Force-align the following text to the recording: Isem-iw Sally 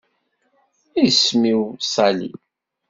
Isem-iw 1.05 1.61
Sally 1.91 2.29